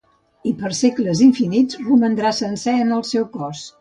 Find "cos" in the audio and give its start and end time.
3.37-3.63